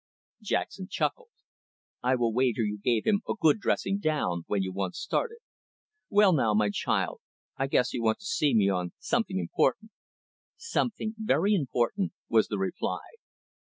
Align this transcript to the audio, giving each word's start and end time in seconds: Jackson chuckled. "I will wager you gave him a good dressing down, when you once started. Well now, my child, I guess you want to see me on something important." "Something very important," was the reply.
Jackson 0.41 0.87
chuckled. 0.89 1.29
"I 2.01 2.15
will 2.15 2.33
wager 2.33 2.63
you 2.63 2.79
gave 2.83 3.05
him 3.05 3.21
a 3.29 3.35
good 3.39 3.59
dressing 3.59 3.99
down, 3.99 4.45
when 4.47 4.63
you 4.63 4.73
once 4.73 4.97
started. 4.97 5.37
Well 6.09 6.33
now, 6.33 6.55
my 6.55 6.71
child, 6.71 7.21
I 7.55 7.67
guess 7.67 7.93
you 7.93 8.01
want 8.01 8.17
to 8.17 8.25
see 8.25 8.55
me 8.55 8.67
on 8.67 8.93
something 8.97 9.37
important." 9.37 9.91
"Something 10.57 11.13
very 11.19 11.53
important," 11.53 12.13
was 12.27 12.47
the 12.47 12.57
reply. 12.57 13.01